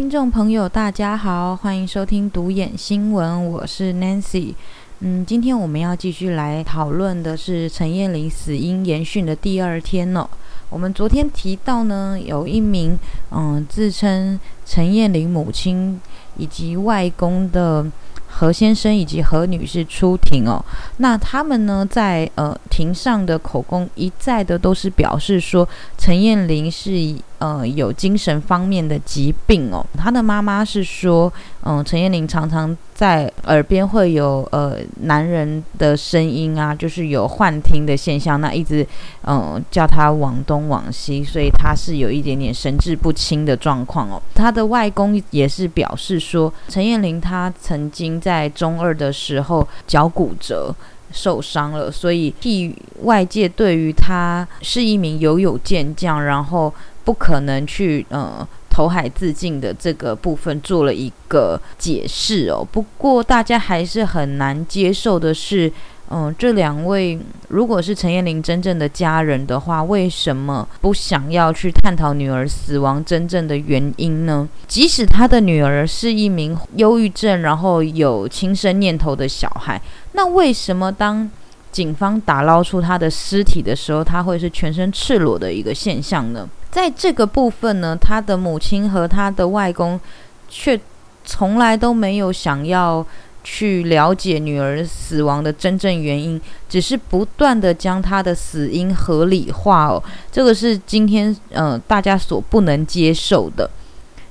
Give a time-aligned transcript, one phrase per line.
[0.00, 4.54] 听众朋友，大家好，欢迎收听独眼新闻，我是 Nancy。
[5.00, 10.26] 嗯，今天我们要继续来讨论的是陈燕玲死因延讯的第二天哦。
[10.70, 12.98] 我们昨天提到呢，有一名
[13.30, 16.00] 嗯自称陈燕玲母亲
[16.38, 17.84] 以及外公的。
[18.32, 20.64] 何先生以及何女士出庭哦，
[20.98, 29.84] 那他们呢，在呃庭上的口供一再的都是表示说，陈燕玲是以呃有精神方面的疾病哦。
[29.98, 31.30] 他的妈妈是说，
[31.64, 38.86] 嗯，陈彦玲常常在耳边会有呃男人的声音啊，就是有幻听的现象，那一直
[39.26, 44.22] 嗯叫他往东往西，所以他是有一点点神志不清的状况哦。
[44.34, 50.74] 他的外公也是表示说，陈彦玲他曾经在中二的时候脚骨折
[51.12, 52.72] 受伤了，所以替
[53.02, 56.72] 外界对于他是一名游泳健将，然后
[57.04, 62.66] 不可能去呃投海自尽的这个部分做了一个解释哦。
[62.70, 65.72] 不过大家还是很难接受的是。
[66.12, 67.16] 嗯，这两位
[67.50, 74.48] 如果是陈彦玲真正的家人的话，为什么不想要去探讨女儿死亡真正的原因呢？
[74.66, 81.30] 即使他的女儿是一名忧郁症，然后有轻生念头的小孩，那为什么当
[81.70, 86.48] 警方打捞出他的尸体的时候，他会是全身赤裸的一个现象呢？
[86.70, 90.00] 在这个部分呢，他的母亲和他的外公
[90.48, 90.78] 却
[91.24, 93.06] 从来都没有想要。
[93.42, 103.68] 去了解女儿死亡的真正原因，只是不断的将她的死因合理化哦，这个是今天呃大家所不能接受的。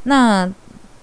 [0.03, 0.47] 那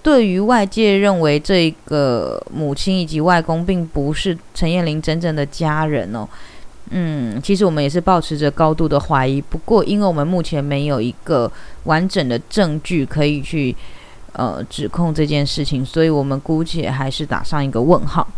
[0.04, 6.26] 对于外界认为这个母亲以及外公并不是陈燕玲真正的家人哦，
[6.90, 9.40] 嗯，其实我们也是保持着高度的怀疑。
[9.40, 11.50] 不过，因为我们目前没有一个
[11.84, 13.74] 完整的证据可以去。
[14.38, 18.28] 呃，指控这件事情，所以我们姑且还是打上一个问号。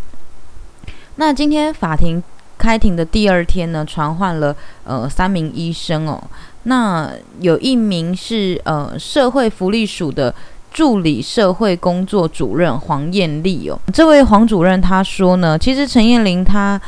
[1.16, 2.22] 那今天法庭
[2.56, 4.54] 开庭的第二天呢，传唤了
[4.84, 6.22] 呃三名医生哦。
[6.62, 7.10] 那
[7.40, 10.32] 有一名是呃社会福利署的
[10.70, 13.76] 助理社会工作主任黄艳丽哦。
[13.92, 16.80] 这位黄主任他说呢，其实陈燕玲她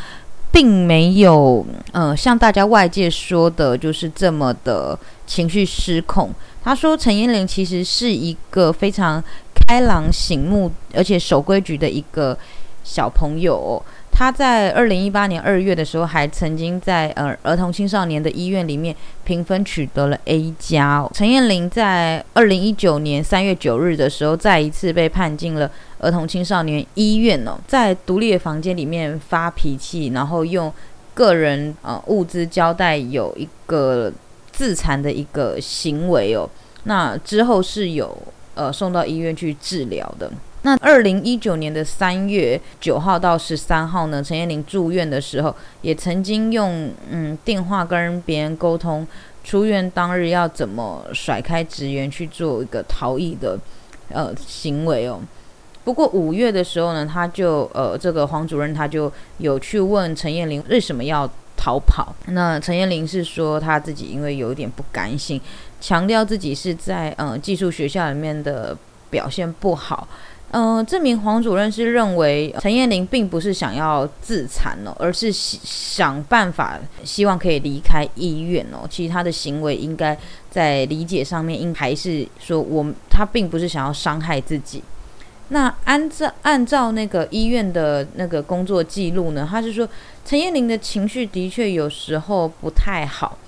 [0.53, 6.31] 并没有呃像大家外界说的，就是这么的情绪失控。
[6.62, 9.22] 他说：“陈燕玲其实是一个非常
[9.55, 12.37] 开朗、醒目，而且守规矩的一个
[12.84, 13.83] 小朋友。
[14.21, 18.95] 他在二零一八年二月的时候，还曾经在呃儿童青少年的医院里面
[19.25, 21.09] 评分取得了 A 加。
[21.15, 25.71] 陈彦玲在二零一九年三月九日的时候，再一次被判进了
[26.01, 30.71] 儿童青少年医院哦，在独立的房间里面发脾气，然后用
[31.15, 34.13] 个人呃物资交代有一个。”
[34.53, 36.47] 自残的一个行为哦，
[36.85, 38.15] 那之后是有
[38.55, 40.31] 呃送到医院去治疗的。
[40.62, 49.06] 那二零一九年的三月九号到十三号呢，陈燕玲住院的时候，也曾经用嗯电话跟别人沟通，
[49.43, 53.59] 出院当日要怎么甩开职员去做一个逃逸的
[54.10, 55.21] 呃行为哦。
[55.84, 61.31] 不过五月的时候呢，他就呃这个黄主任他就有去问陈燕玲为什么要。
[61.62, 62.15] 逃跑。
[62.28, 65.38] 那陈彦玲是说，他自己因为有点不甘心，
[65.78, 68.75] 强调自己是在呃技术学校里面的
[69.10, 70.09] 表现不好。
[70.53, 78.84] 嗯，这名黄主任是认为陈彦玲并不是想要自残哦，而是想办法希望可以离开医院哦。
[78.91, 80.19] 其实他的行为应该
[80.50, 84.83] 在理解上面，应还是说我他并不是想要伤害自己。
[85.50, 89.89] 那按照按照那个医院的那个工作记录呢，他是说
[90.25, 93.39] 陈燕玲的情绪的确有时候不太好，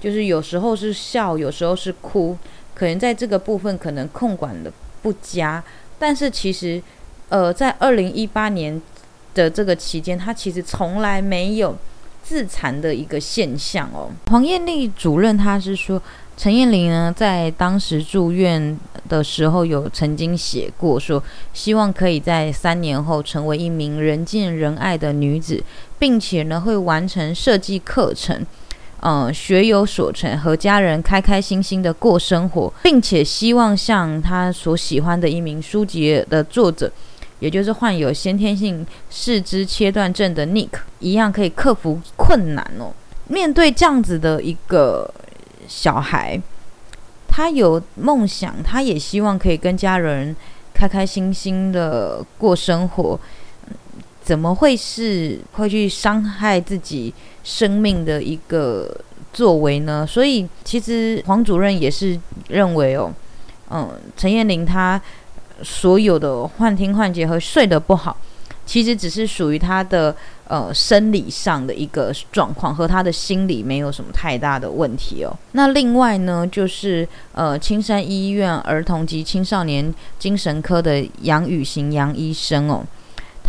[0.00, 2.36] 就是有时候是笑，有时候是哭，
[2.74, 5.62] 可能在这个部分可能控管的不佳。
[6.00, 6.82] 但是其实，
[7.28, 8.82] 呃，在二零一八年
[9.34, 11.76] 的这个期间，他其实从来没有
[12.24, 14.10] 自残的一个现象哦。
[14.28, 16.02] 黄艳丽主任他是说。
[16.36, 18.74] 陈燕玲呢，在当时住院
[19.10, 25.62] 的时候，有曾经写过说，希望可以在三年后成为一名人见人爱的女子，
[25.98, 28.46] 并且呢，会完成设计课程，
[29.02, 36.90] 嗯，学有所成，和家人开开心心的过生活，并且希望像他所喜欢的一名书籍的作者，
[37.38, 42.92] 也就是患有先天性四肢切断症的 Nick 一样，可以克服困难哦。
[43.28, 45.12] 面对这样子的一个。
[45.68, 46.36] 小孩，
[47.28, 50.34] 他有梦想，他也希望可以跟家人
[50.74, 53.20] 开开心心的过生活，
[54.30, 57.12] 怎么会是会去伤害自己
[57.42, 58.88] 生命的一个
[59.32, 60.06] 作为呢？
[60.06, 62.16] 所以，其实黄主任也是
[62.46, 63.12] 认为哦，
[63.70, 65.02] 嗯，陈燕玲她
[65.64, 68.16] 所有的幻听幻觉和睡得不好，
[68.64, 70.14] 其实只是属于她的
[70.46, 75.36] 呃生理上的一个状况，和她的心理没有什么太大的问题哦。
[75.54, 82.86] 那另外呢，就是呃青山医院儿童及青少年精神科的杨雨行杨医生哦，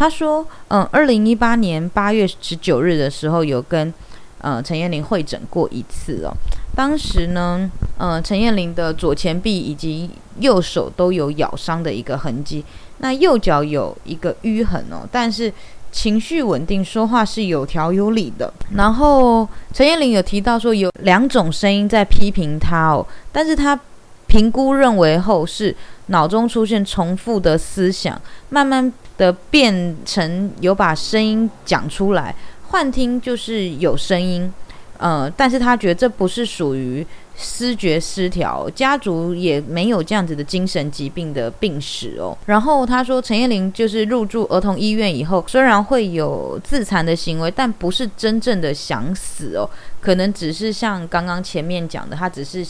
[0.02, 3.94] 他说，嗯，二零一八年八月十九日的时候有跟
[4.40, 6.34] 呃陈彦玲会诊过一次哦。
[6.76, 7.70] 当时呢，
[8.00, 10.10] 呃，陈彦玲的左前臂以及
[10.40, 12.66] 右手都有咬伤的一个痕迹，
[12.98, 15.54] 那右脚有一个淤痕哦，但是
[15.92, 18.52] 情绪稳定，说话是有条有理的。
[18.74, 23.80] 然后陈彦玲有提到说，有两种声音在批评他哦，但是他
[24.26, 25.76] 评估认为后是
[26.12, 32.36] 脑中出现重复的思想，慢慢的变成有把声音讲出来，
[32.68, 34.54] 幻听就是有声音。
[34.98, 37.04] 呃，但是他觉得这不是属于
[37.36, 42.38] 思觉失调，家族也没有这样子的精神疾病的病史哦。
[42.46, 49.68] 然后他说，陈燕玲就是入住儿童医院以后，虽然会有自残的行为，但不是真正的想死哦，
[50.00, 52.64] 可能只是像刚刚前面讲的，他只是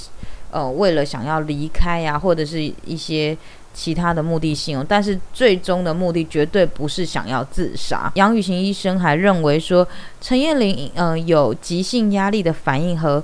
[0.51, 3.37] 呃为了想要离开呀，或者是一些。
[3.73, 8.11] 其他的目的性哦，但是最终的目的绝对不是想要自杀。
[8.15, 9.87] 杨雨晴医生还认为说，
[10.19, 13.23] 陈燕玲嗯有急性压力的反应和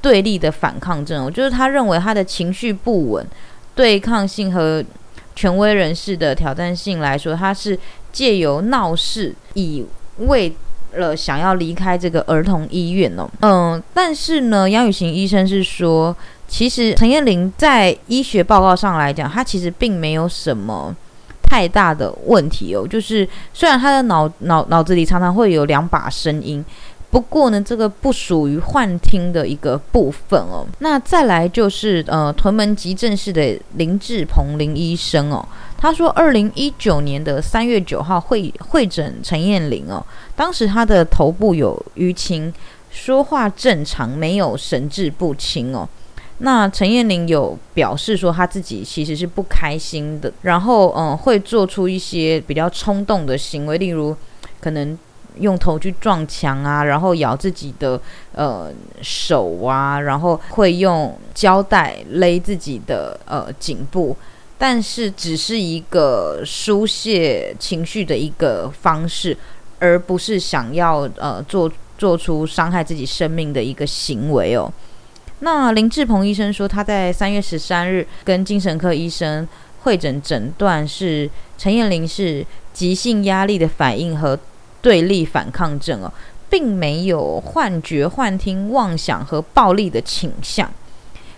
[0.00, 3.26] 对立的反抗症，就是他认为他的情绪不稳、
[3.74, 4.80] 对抗性和
[5.34, 7.76] 权威人士的挑战性来说，他是
[8.12, 9.84] 借由闹事以
[10.18, 10.54] 为
[10.92, 13.28] 了想要离开这个儿童医院哦。
[13.40, 16.16] 嗯，但是呢，杨雨晴医生是说。
[16.50, 20.94] 其实陈彦玲在医学报告上来讲，她其实并没有什么
[21.40, 22.84] 太大的问题哦。
[22.86, 26.62] 就是虽然她的脑脑脑子里常常会有两把声音，
[27.08, 30.66] 不过呢，这个不属于幻听的一个部分哦。
[30.80, 35.46] 那再来就是呃，屯门急诊室的林志鹏林医生哦，
[35.78, 40.04] 他说，二零一九年的三月九号会会诊陈燕玲哦，
[40.34, 42.52] 当时他的头部有淤青，
[42.90, 45.88] 说话正常，没有神志不清哦。
[46.42, 54.16] 那陈燕玲有表示说，她自己其实是不开心的，然后嗯，会做出一些比较冲动的行为，例如
[54.58, 54.98] 可能
[55.38, 58.00] 用头去撞墙啊，然后咬自己的
[58.32, 58.72] 呃
[59.02, 64.16] 手啊，然后会用胶带勒自己的呃颈部，
[64.56, 69.36] 但是只是一个疏泄情绪的一个方式，
[69.78, 74.72] 而不是想要呃做做出伤害自己生命的一个行为哦。
[75.40, 79.46] 那林志鹏医生说，他在三月十三日跟精神科医生
[79.82, 84.38] 会诊，诊断是陈彦玲是急性压力的反应和
[84.82, 86.12] 对立反抗症哦，
[86.48, 90.70] 并没有幻觉、幻听、妄想和暴力的倾向。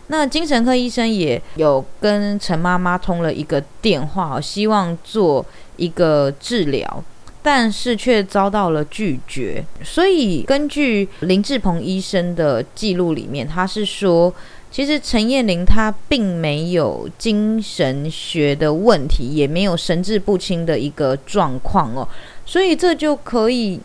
[0.08, 5.46] 那精神科医生也有跟陈妈妈通了一个电话，希望做
[5.76, 7.04] 一个治疗。
[7.42, 14.32] 但是却遭到了拒绝，所以根据林志鹏医生的记录里面，他是说，
[14.70, 22.08] 其实陈燕玲她并没有精神学的问题，也没有神志不清的一个状况哦，
[22.46, 23.80] 所以这就可以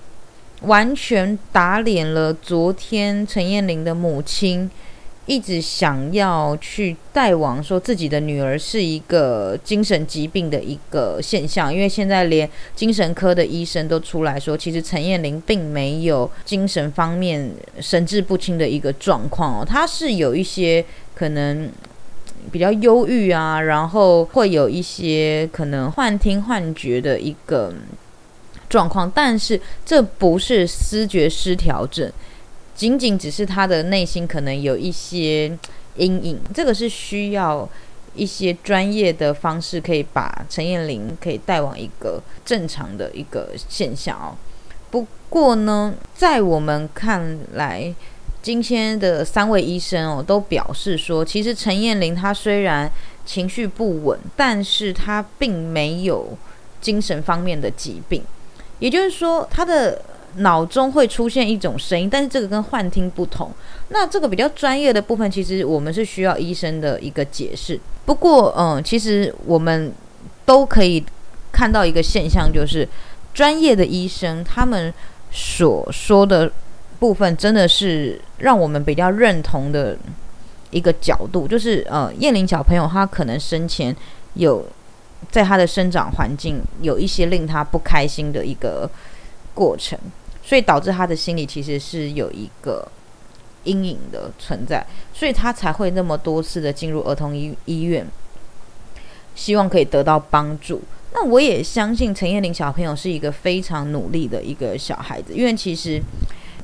[0.61, 4.69] 完全打脸了昨天陈燕玲的母亲。
[5.27, 21.69] 一直想要去带往说自己的女儿是一个精神疾病的一个现象，因为现在连精神科的医生都出来说，其实陈燕玲并没有精神方面神志不清的一个状况哦，她是有一些可能
[22.49, 27.73] 比较忧郁啊，然后会有一些可能幻听幻觉的一个
[28.69, 32.09] 状况，但是这不是思觉失调症。
[32.77, 35.47] 仅仅只是他的内心可能有一些
[35.95, 37.67] 阴影，这个是需要
[38.13, 44.37] 一些专业的方式可以把陈燕玲可以带往一个正常的一个现象哦。
[44.91, 47.91] 不过呢，在我们看来，
[48.43, 52.91] 今天的三位医生哦都表示说，其实陈燕玲她虽然
[53.25, 56.37] 情绪不稳，但是她并没有
[56.79, 58.21] 精神方面的疾病，
[58.77, 59.99] 也就是说她的。
[60.37, 63.51] 脑中会出现一种声音，但是这个跟幻听不同。
[63.89, 67.79] 那这个比较专业的部分，其实我们是需要医生的一个解释。
[68.05, 69.91] 不过，嗯，其实我们
[70.45, 71.03] 都可以
[71.51, 72.87] 看到一个现象，就是
[73.33, 74.93] 专业的医生他们
[75.31, 76.51] 所说的
[76.99, 79.97] 部分，真的是让我们比较认同的
[80.71, 83.95] 一个角度，就是呃，燕玲小朋友他可能生前
[84.35, 84.65] 有
[85.31, 88.89] 在他的生长环境有一些令他不开心的一个
[89.53, 89.97] 过程。
[90.47, 92.87] 所以导致他的心里其实是有一个
[93.65, 98.07] 阴影的存在，所以他才会那么多次的进入儿童医医院
[99.35, 100.81] 希望可以得到帮助。
[101.11, 106.01] 那我也相信陈彦玲小朋友是一个非常努力的一个小孩子，因为其实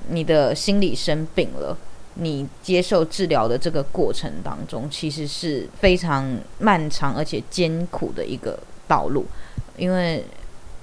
[0.07, 1.77] 你的心理生病了，
[2.13, 9.25] 你接受治疗的这个过程当中，其实是非常漫长而且艰苦的一个道路，
[9.75, 10.23] 因为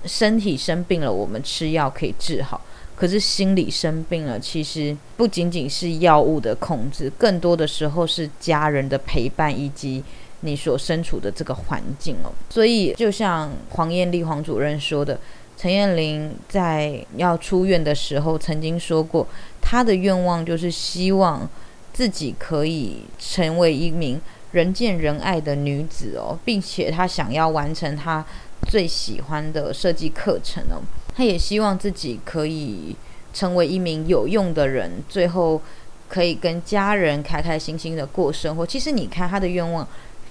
[0.05, 2.61] 身体生病了，我们吃药可以治好。
[3.01, 10.05] 可是心理生病了，其实不仅仅是药物的控制，更多的时候是家人的陪伴以及
[10.41, 12.31] 你所身处的这个环境哦。
[12.51, 15.19] 所以，就像黄艳丽黄主任说的，
[15.57, 19.27] 陈燕玲在要出院的时候曾经说过，
[19.63, 21.49] 她的愿望就是希望
[21.95, 24.21] 自己可以成为一名
[24.53, 28.23] 人见人爱的女子哦，并且她想要完成她
[28.69, 30.83] 最喜欢的设计课程哦。
[31.15, 32.97] 他也希望自己可以
[33.33, 35.61] 成为一名有用的人，最后
[36.09, 38.67] 可以跟家人开开心心的过生活。
[38.67, 39.87] 其实你看他的愿望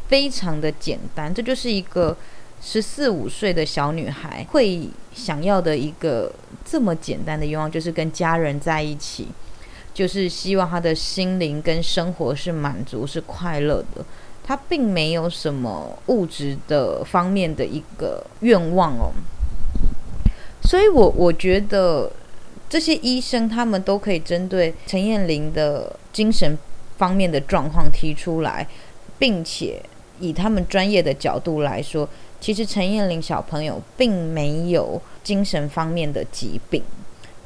[0.07, 2.17] 非常的简单，这就是一个
[2.62, 6.31] 十四五岁的小女孩会想要的一个
[6.65, 9.27] 这么简单的愿望，就是跟家人在一起，
[9.93, 14.03] 就是希望她的心灵跟生活是满足、是快乐的。
[14.43, 19.12] 她并没有什么物质的方面的一个愿望哦。
[20.62, 22.12] 所以，我我觉得
[22.70, 26.58] 这些医生他们都可以针对陈燕玲的精神
[26.98, 28.68] 方面的状况提出来，
[29.18, 29.82] 并且
[30.20, 32.08] 以他们专业的角度来说，
[32.39, 36.84] 其实陈燕玲小朋友并没有精神方面的疾病。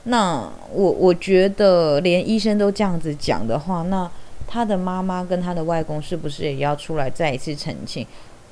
[0.05, 4.09] 那我我觉得，连医生都这样子讲的话，那
[4.47, 8.05] 他的妈妈跟他的外公是不是也要出来再一次澄清？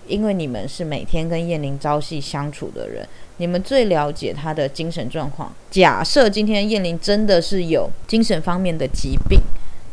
[0.07, 3.07] 因为你们是每天跟燕玲朝夕相处的人，
[3.41, 5.51] 你们最了解她的精神状况。
[5.71, 9.41] 假设今天燕玲真的是有精神方面的疾病，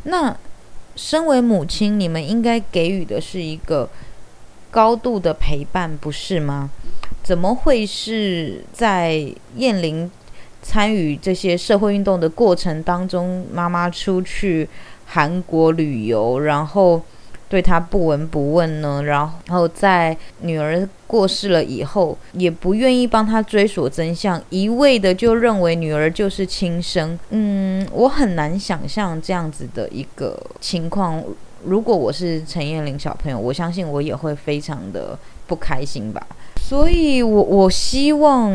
[0.02, 0.36] 那
[0.94, 3.88] 身为母亲，你们应该给予的是一个
[4.70, 6.68] 高度的陪伴，不是吗？
[7.24, 9.26] 怎么会是在
[9.56, 10.10] 燕玲
[10.62, 14.68] 参与这些社会运动的过程当中，妈妈出去
[15.06, 17.02] 韩国旅游，然后？
[17.48, 27.18] 对他不闻不问呢，然后在女儿过世了以后，也不愿意帮他追索真相，一味的就认为女儿就是亲生。
[27.30, 31.22] 嗯，我很难想象这样子的一个情况。
[31.64, 36.24] 如果我是陈燕玲小朋友，我相信我也会非常的不开心吧。
[36.60, 38.52] 所以，我我希望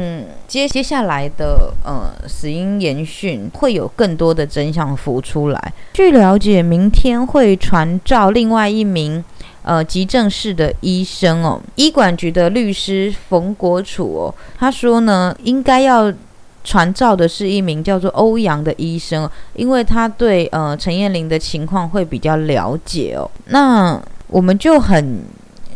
[0.48, 5.74] 接接下来的呃死因研讯会有更多的真相浮出来。
[5.94, 9.24] 据了解，明天会传召另外一名
[9.64, 16.14] 呃急症室的医生哦，医管局的律师冯国楚哦，他说呢，应该要
[16.64, 23.28] 传召的是一名叫做欧阳的医生，因为他对呃陈燕玲的情况会比较了解哦。
[23.48, 25.24] 那我们就很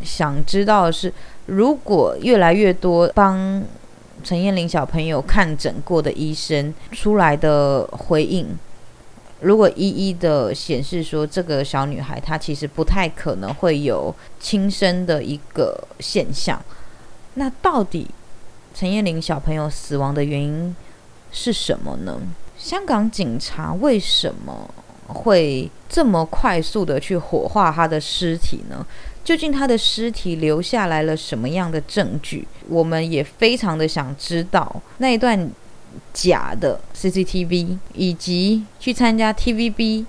[0.04, 1.12] 想知道的是。
[1.48, 3.64] 如果越来越多帮
[4.24, 8.48] 陈燕玲小朋友看诊过的医生出来的回应，
[9.40, 16.62] 如果一一的显示说这个小女孩她其实不太可能会有轻生的一个现象，
[17.36, 18.08] 那到底
[18.74, 20.76] 陈燕玲小朋友死亡的原因
[21.32, 22.20] 是什么呢？
[22.58, 24.70] 香港警察为什么
[25.08, 28.86] 会这么快速的去火化她的尸体呢？
[29.28, 32.48] 究竟他的尸体留下来了什么样的证据？
[32.70, 35.52] 我们也非常的想知道那一段
[36.14, 40.06] 假的 CCTV，以及去参加 TVB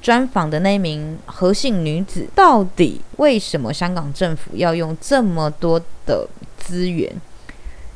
[0.00, 7.14] 专访的那名何姓女子，到底为什么香港政府要用这么多的资源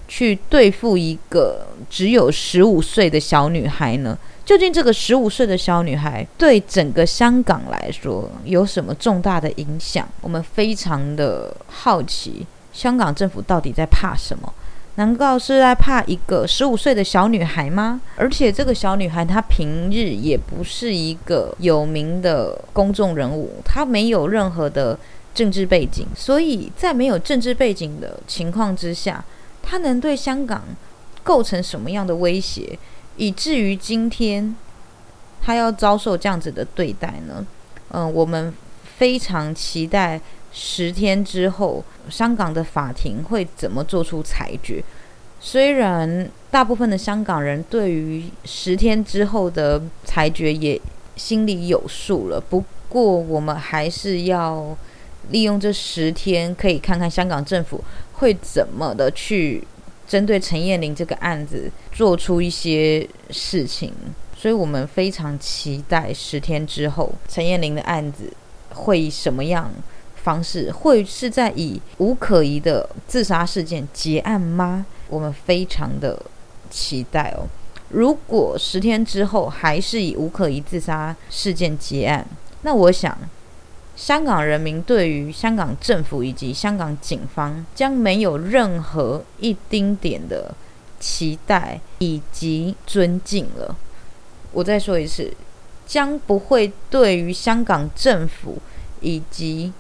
[0.07, 4.19] 去对付一个只有十五岁的小女孩呢？
[4.49, 10.09] 究竟这个十五岁的小女孩对整个香港来说有什么重大的影响？
[10.23, 14.51] 我们非常的好奇，香港政府到底在怕什么？
[14.95, 18.01] 难道是在怕一个十五岁的小女孩吗？
[18.17, 24.99] 而且这个小女孩她平日也不是一个有名的公众人物，她没有任何的
[25.35, 29.23] 政治背景，所以在没有政治背景的情况之下，
[29.63, 30.65] 她能对香港
[31.23, 32.79] 构成什么样的威胁？
[33.19, 34.57] 以至于今天
[35.43, 37.45] 他要遭受这样子的对待呢？
[37.91, 38.55] 嗯，我们
[38.97, 40.21] 非常期待
[40.53, 44.83] 十天之后香港的法庭会怎么做出裁决。
[45.41, 50.81] 虽然大部分的香港人对于十天之后的裁决也
[51.17, 54.77] 心里有数了，不过我们还是要
[55.31, 57.83] 利用这十天，可以看看香港政府
[58.15, 59.63] 会怎么的去。
[60.09, 63.93] 针对陈燕玲这个案子做出一些事情，
[64.35, 68.33] 所以我们非常期待十天之后陈燕玲的案子
[68.71, 69.71] 会以什么样
[70.17, 74.87] 方式，会是在以无可疑的自杀事件结案吗？
[75.09, 76.21] 我们非常的
[76.71, 77.47] 期待哦。
[77.91, 82.27] 如果十天之后还是以无可疑自杀事件结案，
[82.63, 83.17] 那我想，
[83.99, 90.55] 香港人民对于香港政府以及香港警方将没有任何一丁点的
[91.01, 93.75] 期待以及尊敬了。
[94.53, 95.35] 我再说一次，
[95.85, 98.59] 将不会对于香港政府
[99.01, 99.73] 以及。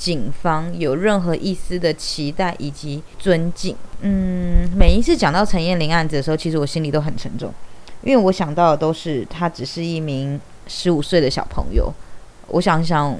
[0.00, 7.52] 警方有任何一丝的期待以及尊敬，嗯，每一次讲到陈燕玲案子的时候，其实我心里都很沉重，
[8.02, 11.92] 因为我想到的都是他只是一名十五岁的小朋友。
[12.46, 13.14] 我想想，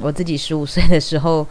[0.00, 1.46] 我自己十五岁的时候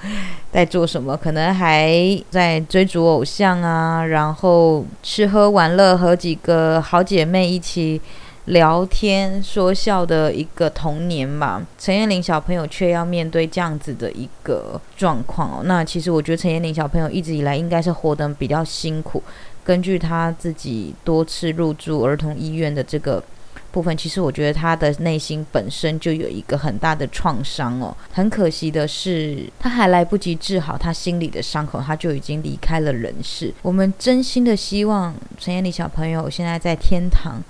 [0.52, 1.92] 在做什么，可能还
[2.30, 8.02] 在追逐偶像啊，然后吃喝玩乐，和几个好姐妹一起。
[8.48, 15.62] 聊天说笑的一个童年嘛，陈彦霖小朋友却要面对这样子的一个状况哦。
[15.66, 19.22] 那其实我觉得陈彦霖小朋友一直以来应该是活得比较辛苦。
[19.66, 23.22] 根据他自己多次入住儿童医院的这个
[23.72, 27.96] 部分，其实我觉得他的内心本身就有一个很大的创伤哦。
[28.12, 33.54] 很可惜的是，他还来不及治好他心里的伤口，他就已经离开了人世。
[33.62, 37.42] 我们真心的希望陈彦霖小朋友现在在天堂。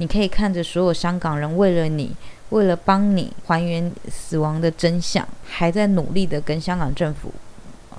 [0.00, 2.14] 你可以看着所有香港人为了你，
[2.50, 7.32] 为了帮你还原死亡的真相，还在努力的跟香港政府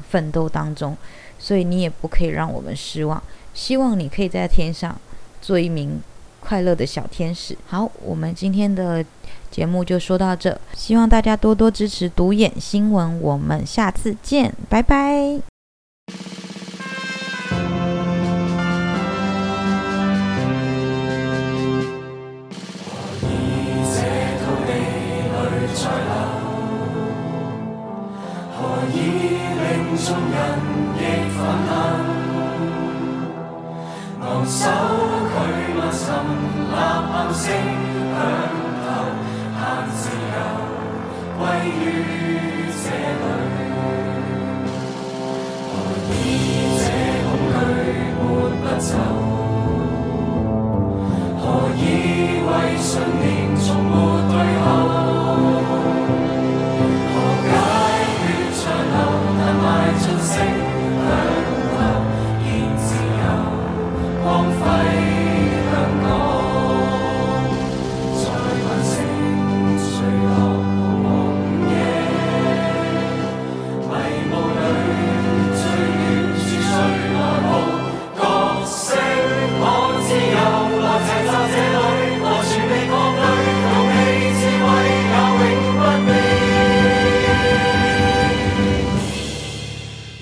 [0.09, 0.95] 奋斗当中，
[1.37, 3.21] 所以你也不可以让我们失望。
[3.53, 4.97] 希望你可以在天上
[5.41, 6.01] 做一名
[6.39, 7.57] 快乐的小天使。
[7.67, 9.03] 好，我们今天的
[9.51, 15.48] 节目就说到这，希望大家多多支持独眼新闻，我们下次见，拜拜。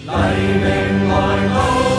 [0.08, 1.97] 黎明來到。